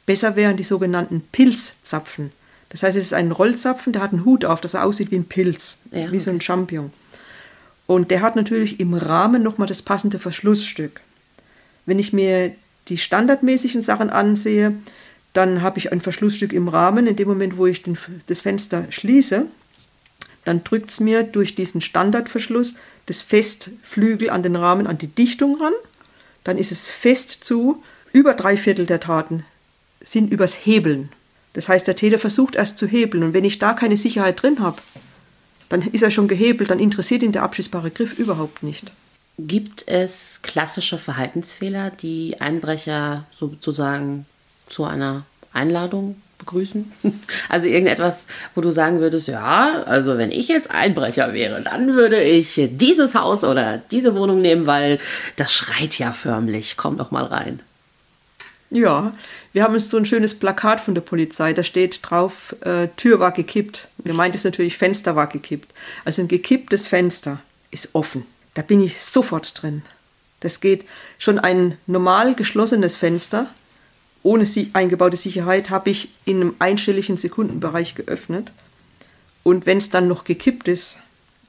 [0.10, 2.32] Besser wären die sogenannten Pilzzapfen.
[2.70, 5.18] Das heißt, es ist ein Rollzapfen, der hat einen Hut auf, dass er aussieht wie
[5.18, 6.92] ein Pilz, Ja, wie so ein Champignon.
[7.86, 11.02] Und der hat natürlich im Rahmen nochmal das passende Verschlussstück.
[11.86, 12.54] Wenn ich mir
[12.88, 14.74] die standardmäßigen Sachen ansehe,
[15.34, 17.06] dann habe ich ein Verschlussstück im Rahmen.
[17.06, 17.96] In dem Moment, wo ich den,
[18.26, 19.46] das Fenster schließe,
[20.44, 22.74] dann drückt es mir durch diesen Standardverschluss
[23.06, 25.74] das Festflügel an den Rahmen, an die Dichtung ran.
[26.44, 27.84] Dann ist es fest zu.
[28.12, 29.46] Über drei Viertel der Taten
[30.02, 31.10] sind übers Hebeln.
[31.54, 33.24] Das heißt, der Täter versucht erst zu hebeln.
[33.24, 34.82] Und wenn ich da keine Sicherheit drin habe,
[35.70, 38.92] dann ist er schon gehebelt, dann interessiert ihn der abschließbare Griff überhaupt nicht.
[39.38, 44.26] Gibt es klassische Verhaltensfehler, die Einbrecher sozusagen
[44.68, 46.92] zu einer Einladung begrüßen?
[47.48, 52.22] Also irgendetwas, wo du sagen würdest, ja, also wenn ich jetzt Einbrecher wäre, dann würde
[52.22, 55.00] ich dieses Haus oder diese Wohnung nehmen, weil
[55.36, 56.76] das schreit ja förmlich.
[56.78, 57.62] Komm doch mal rein.
[58.72, 59.14] Ja,
[59.52, 63.20] wir haben uns so ein schönes Plakat von der Polizei, da steht drauf, äh, Tür
[63.20, 63.88] war gekippt.
[64.04, 65.70] Gemeint ist natürlich, Fenster war gekippt.
[66.06, 67.40] Also ein gekipptes Fenster
[67.72, 68.26] ist offen.
[68.54, 69.82] Da bin ich sofort drin.
[70.40, 70.86] Das geht
[71.18, 73.48] schon ein normal geschlossenes Fenster,
[74.22, 78.52] ohne si eingebaute Sicherheit, habe ich in einem einstelligen Sekundenbereich geöffnet.
[79.44, 81.00] Und wenn es dann noch gekippt ist,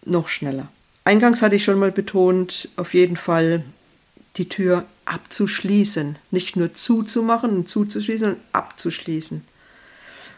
[0.05, 0.69] noch schneller.
[1.05, 3.65] Eingangs hatte ich schon mal betont, auf jeden Fall
[4.37, 6.17] die Tür abzuschließen.
[6.31, 9.43] Nicht nur zuzumachen und zuzuschließen, sondern abzuschließen.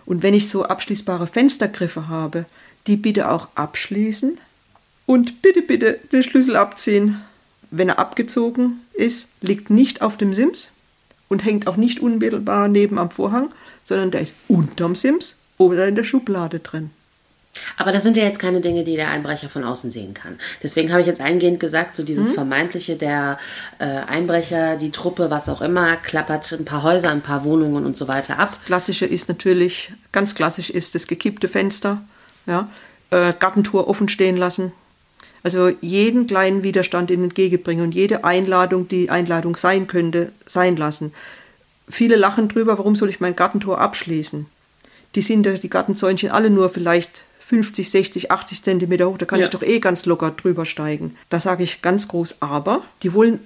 [0.05, 2.47] Und wenn ich so abschließbare Fenstergriffe habe,
[2.87, 4.39] die bitte auch abschließen
[5.07, 7.21] und bitte, bitte den Schlüssel abziehen.
[7.71, 10.73] Wenn er abgezogen ist, liegt nicht auf dem Sims
[11.29, 13.51] und hängt auch nicht unmittelbar neben am Vorhang,
[13.83, 16.91] sondern der ist unterm Sims oder in der Schublade drin.
[17.77, 20.39] Aber das sind ja jetzt keine Dinge, die der Einbrecher von außen sehen kann.
[20.63, 23.39] Deswegen habe ich jetzt eingehend gesagt, so dieses vermeintliche der
[23.79, 27.97] äh, Einbrecher, die Truppe, was auch immer, klappert ein paar Häuser, ein paar Wohnungen und
[27.97, 28.47] so weiter ab.
[28.49, 32.03] Das Klassische ist natürlich, ganz klassisch ist das gekippte Fenster,
[32.47, 32.69] ja,
[33.11, 34.73] äh, Gartentor offen stehen lassen.
[35.43, 41.13] Also jeden kleinen Widerstand ihnen entgegenbringen und jede Einladung, die Einladung sein könnte, sein lassen.
[41.89, 44.47] Viele lachen drüber, warum soll ich mein Gartentor abschließen?
[45.17, 49.39] Die sind ja- die Gartenzäunchen alle nur vielleicht 50, 60, 80 Zentimeter hoch, da kann
[49.39, 49.45] Ja.
[49.45, 51.19] ich doch eh ganz locker drüber steigen.
[51.29, 53.41] Da sage ich ganz groß aber, die wollen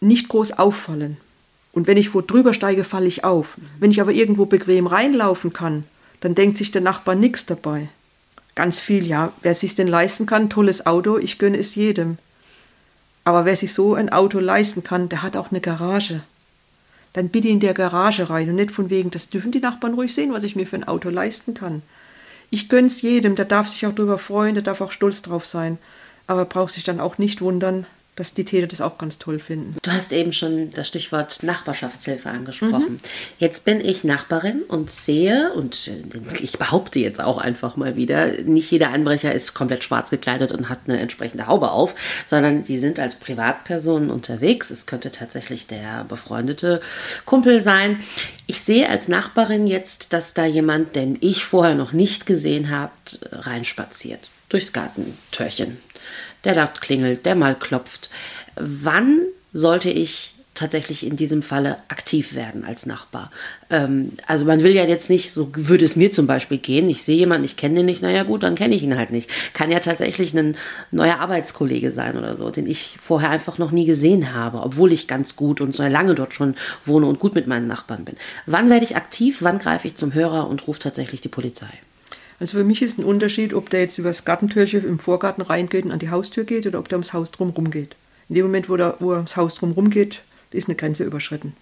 [0.00, 1.18] nicht groß auffallen.
[1.74, 3.58] Und wenn ich wo drüber steige, falle ich auf.
[3.78, 5.84] Wenn ich aber irgendwo bequem reinlaufen kann,
[6.20, 7.90] dann denkt sich der Nachbar nichts dabei.
[8.54, 9.30] Ganz viel, ja.
[9.42, 12.16] Wer sich denn leisten kann, tolles Auto, ich gönne es jedem.
[13.24, 16.22] Aber wer sich so ein Auto leisten kann, der hat auch eine Garage.
[17.12, 20.14] Dann bitte in der Garage rein und nicht von wegen, das dürfen die Nachbarn ruhig
[20.14, 21.82] sehen, was ich mir für ein Auto leisten kann.
[22.50, 25.78] Ich gönn's jedem, der darf sich auch darüber freuen, der darf auch stolz drauf sein.
[26.26, 29.76] Aber braucht sich dann auch nicht wundern, dass die Täter das auch ganz toll finden.
[29.82, 33.00] Du hast eben schon das Stichwort Nachbarschaftshilfe angesprochen.
[33.38, 38.32] Jetzt bin ich Nachbarin und sehe, und äh, ich behaupte jetzt auch einfach mal wieder,
[38.42, 41.94] nicht jeder Einbrecher ist komplett schwarz gekleidet und hat eine entsprechende Haube auf,
[42.26, 44.70] sondern die sind als Privatpersonen unterwegs.
[44.70, 46.80] Es könnte tatsächlich der befreundete
[47.24, 48.00] Kumpel sein.
[48.46, 52.92] Ich sehe als Nachbarin jetzt, dass da jemand, den ich vorher noch nicht gesehen habe,
[53.32, 54.28] reinspaziert.
[54.48, 55.78] Durchs Gartentürchen.
[56.44, 58.10] Der da klingelt, der mal klopft.
[58.56, 59.20] Wann
[59.52, 63.30] sollte ich tatsächlich in diesem Falle aktiv werden als Nachbar.
[63.70, 67.02] Ähm, also man will ja jetzt nicht, so würde es mir zum Beispiel gehen, ich
[67.02, 69.30] sehe jemanden, ich kenne den nicht, naja gut, dann kenne ich ihn halt nicht.
[69.54, 70.58] Kann ja tatsächlich ein
[70.90, 75.06] neuer Arbeitskollege sein oder so, den ich vorher einfach noch nie gesehen habe, obwohl ich
[75.06, 78.16] ganz gut und so lange dort schon wohne und gut mit meinen Nachbarn bin.
[78.44, 81.70] Wann werde ich aktiv, wann greife ich zum Hörer und rufe tatsächlich die Polizei?
[82.40, 85.84] Also für mich ist ein Unterschied, ob der jetzt über das Gartentürchen im Vorgarten reingeht
[85.84, 87.94] und an die Haustür geht oder ob der ums Haus drumherum geht.
[88.30, 91.54] In dem Moment, wo, der, wo er ums Haus drumherum geht, ist eine Grenze überschritten.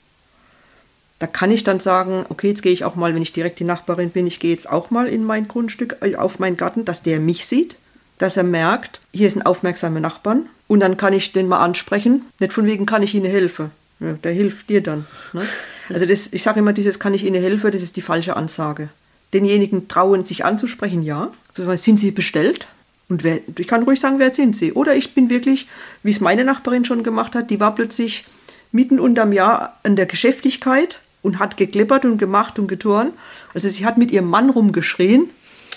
[1.19, 3.65] Da kann ich dann sagen, okay, jetzt gehe ich auch mal, wenn ich direkt die
[3.65, 7.03] Nachbarin bin, ich gehe jetzt auch mal in mein Grundstück, äh, auf meinen Garten, dass
[7.03, 7.75] der mich sieht,
[8.19, 12.25] dass er merkt, hier sind aufmerksame Nachbarn und dann kann ich den mal ansprechen.
[12.39, 13.73] Nicht von wegen, kann ich Ihnen helfen.
[13.99, 15.07] Ja, der hilft dir dann.
[15.33, 15.43] Ne?
[15.91, 18.91] Also das, ich sage immer, dieses kann ich Ihnen helfen, das ist die falsche Ansage.
[19.33, 21.31] Denjenigen trauen, sich anzusprechen, ja.
[21.49, 22.67] Also, sind Sie bestellt?
[23.09, 24.73] Und wer, ich kann ruhig sagen, wer sind Sie?
[24.73, 25.67] Oder ich bin wirklich,
[26.03, 28.25] wie es meine Nachbarin schon gemacht hat, die war plötzlich
[28.73, 33.13] mitten unterm Jahr an der Geschäftigkeit und hat geklippert und gemacht und geturnt.
[33.55, 35.31] Also sie hat mit ihrem Mann rumgeschrien,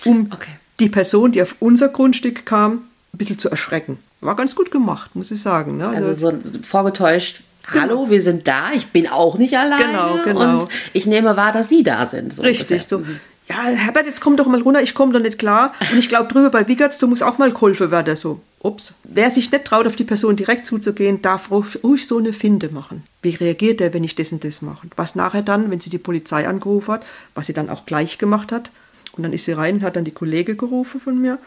[0.06, 0.52] um okay.
[0.80, 2.74] die Person, die auf unser Grundstück kam,
[3.14, 3.98] ein bisschen zu erschrecken.
[4.20, 5.78] War ganz gut gemacht, muss ich sagen.
[5.78, 5.88] Ne?
[5.88, 7.82] Also, also so vorgetäuscht, genau.
[7.82, 9.84] hallo, wir sind da, ich bin auch nicht alleine.
[9.84, 10.60] Genau, genau.
[10.60, 12.34] Und ich nehme wahr, dass Sie da sind.
[12.34, 13.16] So Richtig, ungefähr.
[13.16, 13.20] so.
[13.52, 15.74] Ja, Herbert, jetzt komm doch mal runter, ich komme doch nicht klar.
[15.92, 18.16] Und ich glaube, drüber bei Wiggertz, du musst auch mal geholfen werden.
[18.16, 18.94] So, ups.
[19.04, 23.04] Wer sich nicht traut, auf die Person direkt zuzugehen, darf ruhig so eine Finde machen.
[23.22, 24.88] Wie reagiert er, wenn ich das und das mache?
[24.96, 28.54] Was nachher dann, wenn sie die Polizei angerufen hat, was sie dann auch gleich gemacht
[28.54, 28.72] hat,
[29.18, 31.38] und dann ist sie rein und hat dann die Kollege gerufen von mir,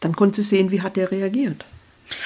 [0.00, 1.64] dann konnte sie sehen, wie hat der reagiert.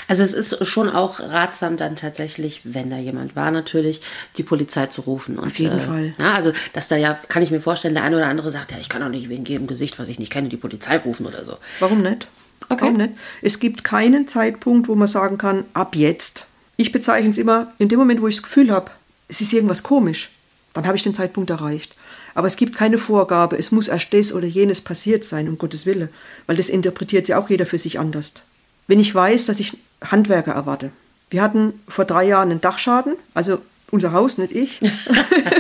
[0.08, 4.00] Also es ist schon auch ratsam dann tatsächlich, wenn da jemand war, natürlich
[4.36, 5.38] die Polizei zu rufen.
[5.38, 6.14] Und, Auf jeden äh, Fall.
[6.18, 8.78] Ja, also dass da ja, kann ich mir vorstellen, der eine oder andere sagt, ja,
[8.80, 11.44] ich kann auch nicht wegen jedem Gesicht, was ich nicht kenne, die Polizei rufen oder
[11.44, 11.56] so.
[11.80, 12.26] Warum nicht?
[12.68, 12.82] Okay.
[12.82, 13.12] Warum nicht?
[13.42, 16.46] Es gibt keinen Zeitpunkt, wo man sagen kann, ab jetzt.
[16.76, 18.90] Ich bezeichne es immer, in dem Moment, wo ich das Gefühl habe,
[19.28, 20.30] es ist irgendwas komisch,
[20.72, 21.94] dann habe ich den Zeitpunkt erreicht.
[22.34, 25.86] Aber es gibt keine Vorgabe, es muss erst das oder jenes passiert sein, um Gottes
[25.86, 26.08] Willen.
[26.46, 28.34] Weil das interpretiert ja auch jeder für sich anders
[28.86, 30.90] wenn ich weiß, dass ich Handwerker erwarte.
[31.30, 33.58] Wir hatten vor drei Jahren einen Dachschaden, also
[33.90, 34.80] unser Haus, nicht ich.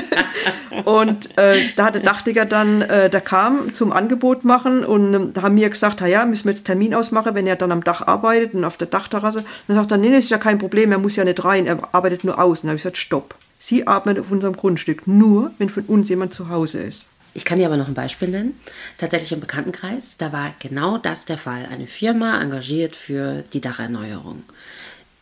[0.84, 5.32] und äh, da hat der Dachdecker dann, äh, der kam zum Angebot machen und ähm,
[5.32, 8.06] da haben wir gesagt, ja, müssen wir jetzt Termin ausmachen, wenn er dann am Dach
[8.06, 9.44] arbeitet und auf der Dachterrasse.
[9.66, 11.78] Dann sagt er, nee, das ist ja kein Problem, er muss ja nicht rein, er
[11.92, 12.66] arbeitet nur außen.
[12.66, 13.34] Da habe ich gesagt, stopp.
[13.58, 17.08] Sie arbeiten auf unserem Grundstück nur, wenn von uns jemand zu Hause ist.
[17.34, 18.58] Ich kann dir aber noch ein Beispiel nennen.
[18.96, 21.66] Tatsächlich im Bekanntenkreis, da war genau das der Fall.
[21.70, 24.44] Eine Firma engagiert für die Dacherneuerung.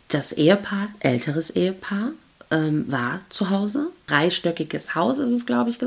[0.09, 2.12] Das Ehepaar, älteres Ehepaar,
[2.52, 3.88] ähm, war zu Hause.
[4.06, 5.78] Dreistöckiges Haus ist es, glaube ich,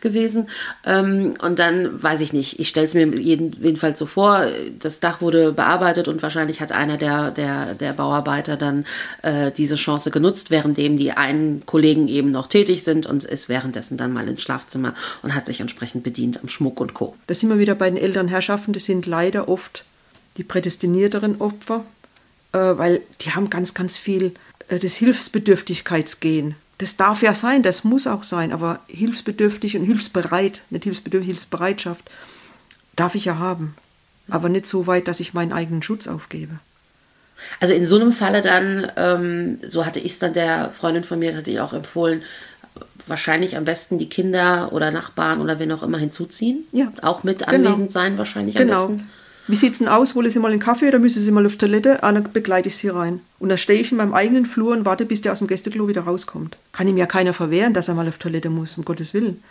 [0.00, 0.48] gewesen.
[0.84, 4.46] Ähm, und dann, weiß ich nicht, ich stelle es mir jeden, jedenfalls so vor,
[4.78, 8.86] das Dach wurde bearbeitet und wahrscheinlich hat einer der, der, der Bauarbeiter dann
[9.22, 13.98] äh, diese Chance genutzt, währenddem die einen Kollegen eben noch tätig sind und ist währenddessen
[13.98, 17.14] dann mal ins Schlafzimmer und hat sich entsprechend bedient am Schmuck und Co.
[17.26, 19.84] Da sind wir wieder bei den Elternherrschaften, das sind leider oft
[20.38, 21.84] die prädestinierteren Opfer,
[22.52, 24.32] äh, weil die haben ganz, ganz viel
[24.68, 26.54] das Hilfsbedürftigkeitsgehen.
[26.78, 32.04] Das darf ja sein, das muss auch sein, aber hilfsbedürftig und hilfsbereit, nicht hilfsbedürftig, Hilfsbereitschaft,
[32.96, 33.74] darf ich ja haben.
[34.28, 36.58] Aber nicht so weit, dass ich meinen eigenen Schutz aufgebe.
[37.60, 41.18] Also in so einem Falle dann, ähm, so hatte ich es dann der Freundin von
[41.18, 42.22] mir, hatte ich auch empfohlen,
[43.06, 46.64] wahrscheinlich am besten die Kinder oder Nachbarn oder wen auch immer hinzuziehen.
[46.72, 46.92] Ja.
[47.02, 47.70] Auch mit genau.
[47.70, 48.86] anwesend sein wahrscheinlich genau.
[48.86, 49.10] am besten.
[49.48, 50.16] Wie sieht es denn aus?
[50.16, 52.02] Wollen Sie mal einen Kaffee oder müssen Sie mal auf Toilette?
[52.02, 53.20] Ah, dann begleite ich Sie rein.
[53.38, 55.86] Und dann stehe ich in meinem eigenen Flur und warte, bis der aus dem Gästeklo
[55.86, 56.56] wieder rauskommt.
[56.72, 59.42] Kann ihm ja keiner verwehren, dass er mal auf Toilette muss, um Gottes Willen.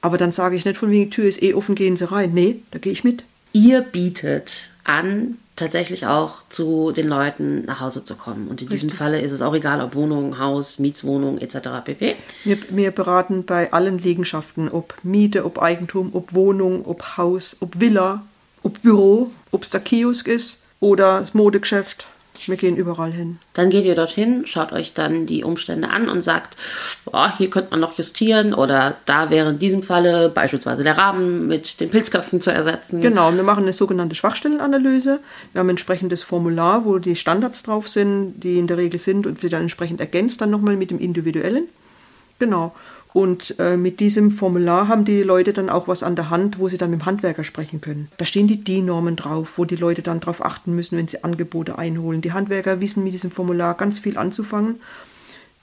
[0.00, 2.32] Aber dann sage ich nicht von wegen, die Tür ist eh offen, gehen Sie rein.
[2.32, 3.24] Nee, da gehe ich mit.
[3.52, 8.48] Ihr bietet an, tatsächlich auch zu den Leuten nach Hause zu kommen.
[8.48, 8.98] Und in diesem Richtig.
[8.98, 11.56] Falle ist es auch egal, ob Wohnung, Haus, Mietswohnung etc.
[11.84, 12.16] pp.
[12.44, 17.78] Wir, wir beraten bei allen Liegenschaften, ob Miete, ob Eigentum, ob Wohnung, ob Haus, ob
[17.78, 18.22] Villa,
[18.62, 22.06] ob Büro, ob es der Kiosk ist oder das Modegeschäft.
[22.46, 23.38] Wir gehen überall hin.
[23.52, 26.56] Dann geht ihr dorthin, schaut euch dann die Umstände an und sagt,
[27.12, 31.46] oh, hier könnte man noch justieren oder da wäre in diesem Falle beispielsweise der Rahmen
[31.46, 33.00] mit den Pilzköpfen zu ersetzen.
[33.00, 35.20] Genau, wir machen eine sogenannte Schwachstellenanalyse.
[35.52, 39.26] Wir haben ein entsprechendes Formular, wo die Standards drauf sind, die in der Regel sind
[39.26, 41.68] und sie dann entsprechend ergänzt dann nochmal mit dem individuellen.
[42.38, 42.74] Genau.
[43.12, 46.68] Und äh, mit diesem Formular haben die Leute dann auch was an der Hand, wo
[46.68, 48.08] sie dann mit dem Handwerker sprechen können.
[48.16, 51.78] Da stehen die DIN-Normen drauf, wo die Leute dann darauf achten müssen, wenn sie Angebote
[51.78, 52.22] einholen.
[52.22, 54.76] Die Handwerker wissen mit diesem Formular ganz viel anzufangen.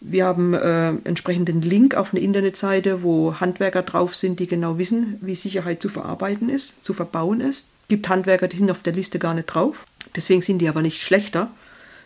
[0.01, 4.77] Wir haben äh, entsprechend den Link auf eine Internetseite, wo Handwerker drauf sind, die genau
[4.77, 7.65] wissen, wie Sicherheit zu verarbeiten ist, zu verbauen ist.
[7.81, 9.85] Es gibt Handwerker, die sind auf der Liste gar nicht drauf.
[10.15, 11.51] Deswegen sind die aber nicht schlechter.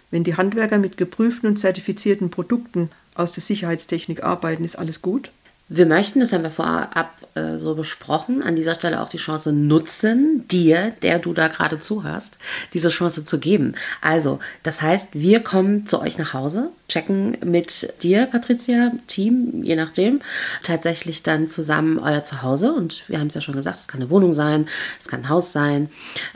[0.10, 5.32] Wenn die Handwerker mit geprüften und zertifizierten Produkten aus der Sicherheitstechnik arbeiten, ist alles gut.
[5.76, 9.52] Wir möchten, das haben wir vorab äh, so besprochen, an dieser Stelle auch die Chance
[9.52, 12.38] nutzen, dir, der du da gerade zuhörst,
[12.74, 13.74] diese Chance zu geben.
[14.02, 19.76] Also, das heißt, wir kommen zu euch nach Hause, checken mit dir, Patricia, Team, je
[19.76, 20.20] nachdem,
[20.62, 22.72] tatsächlich dann zusammen euer Zuhause.
[22.72, 24.68] Und wir haben es ja schon gesagt, es kann eine Wohnung sein,
[25.02, 25.90] es kann ein Haus sein,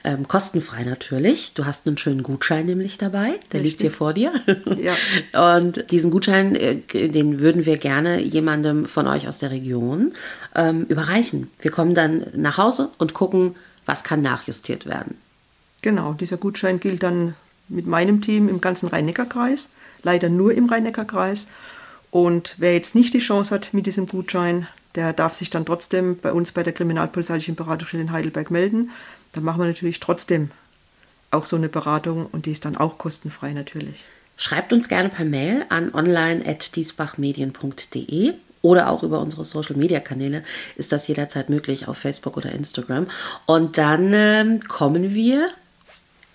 [0.03, 1.53] ähm, kostenfrei natürlich.
[1.53, 3.63] Du hast einen schönen Gutschein nämlich dabei, der Richtig.
[3.63, 4.33] liegt hier vor dir.
[4.77, 4.95] Ja.
[5.57, 6.77] Und diesen Gutschein, äh,
[7.09, 10.13] den würden wir gerne jemandem von euch euch aus der Region
[10.55, 11.51] ähm, überreichen.
[11.59, 15.15] Wir kommen dann nach Hause und gucken, was kann nachjustiert werden.
[15.81, 17.35] Genau, dieser Gutschein gilt dann
[17.69, 19.71] mit meinem Team im ganzen Rhein-Neckar-Kreis,
[20.03, 21.47] leider nur im Rhein-Neckar-Kreis.
[22.09, 26.15] Und wer jetzt nicht die Chance hat mit diesem Gutschein, der darf sich dann trotzdem
[26.17, 28.91] bei uns bei der Kriminalpolizeilichen Beratungsstelle in Heidelberg melden.
[29.33, 30.49] Dann machen wir natürlich trotzdem
[31.29, 34.05] auch so eine Beratung und die ist dann auch kostenfrei natürlich.
[34.37, 40.43] Schreibt uns gerne per Mail an online.diesbachmedien.de oder auch über unsere Social-Media-Kanäle
[40.75, 43.07] ist das jederzeit möglich auf Facebook oder Instagram.
[43.45, 45.49] Und dann ähm, kommen wir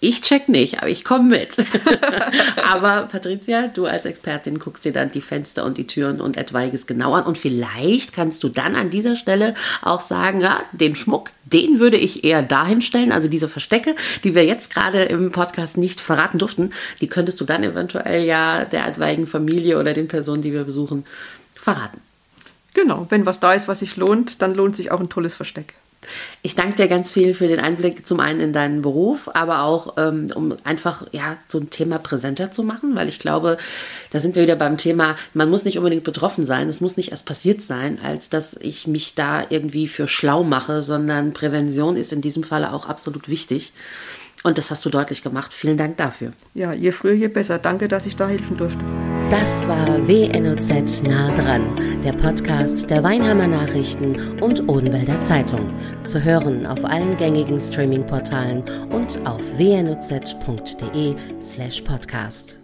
[0.04, 1.56] ich check nicht, aber ich komme mit.
[2.68, 6.88] aber Patricia, du als Expertin guckst dir dann die Fenster und die Türen und etwaiges
[6.88, 11.30] genau an und vielleicht kannst du dann an dieser Stelle auch sagen, ja, den Schmuck,
[11.44, 13.12] den würde ich eher dahin stellen.
[13.12, 17.44] Also diese Verstecke, die wir jetzt gerade im Podcast nicht verraten durften, die könntest du
[17.44, 21.04] dann eventuell ja der etwaigen Familie oder den Personen, die wir besuchen,
[21.54, 22.00] verraten.
[22.74, 25.74] Genau, wenn was da ist, was sich lohnt, dann lohnt sich auch ein tolles Versteck.
[26.42, 29.94] Ich danke dir ganz viel für den Einblick zum einen in deinen Beruf, aber auch
[29.98, 33.56] ähm, um einfach ja so ein Thema präsenter zu machen, weil ich glaube,
[34.10, 37.12] da sind wir wieder beim Thema, man muss nicht unbedingt betroffen sein, es muss nicht
[37.12, 42.12] erst passiert sein, als dass ich mich da irgendwie für schlau mache, sondern Prävention ist
[42.12, 43.72] in diesem Falle auch absolut wichtig.
[44.42, 45.54] Und das hast du deutlich gemacht.
[45.54, 46.32] Vielen Dank dafür.
[46.52, 47.60] Ja, je früher, je besser.
[47.60, 48.84] Danke, dass ich da helfen durfte.
[49.32, 51.62] Das war WNOZ nah dran,
[52.04, 55.72] der Podcast der Weinheimer Nachrichten und Odenwälder Zeitung.
[56.04, 62.61] Zu hören auf allen gängigen Streaming-Portalen und auf wnoz.de slash podcast.